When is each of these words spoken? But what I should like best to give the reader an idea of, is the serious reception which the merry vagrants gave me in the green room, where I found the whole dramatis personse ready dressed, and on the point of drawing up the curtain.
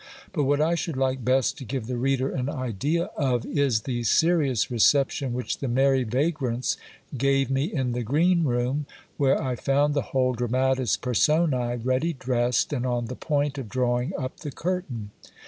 But 0.33 0.45
what 0.45 0.59
I 0.59 0.73
should 0.73 0.97
like 0.97 1.23
best 1.23 1.59
to 1.59 1.63
give 1.63 1.85
the 1.85 1.95
reader 1.95 2.31
an 2.31 2.49
idea 2.49 3.11
of, 3.15 3.45
is 3.45 3.81
the 3.81 4.01
serious 4.03 4.71
reception 4.71 5.31
which 5.31 5.59
the 5.59 5.67
merry 5.67 6.03
vagrants 6.05 6.75
gave 7.15 7.51
me 7.51 7.65
in 7.65 7.91
the 7.91 8.01
green 8.01 8.43
room, 8.43 8.87
where 9.17 9.39
I 9.39 9.55
found 9.55 9.93
the 9.93 10.01
whole 10.09 10.33
dramatis 10.33 10.97
personse 10.97 11.85
ready 11.85 12.13
dressed, 12.13 12.73
and 12.73 12.83
on 12.83 13.05
the 13.05 13.15
point 13.15 13.59
of 13.59 13.69
drawing 13.69 14.11
up 14.17 14.39
the 14.39 14.49
curtain. 14.51 15.11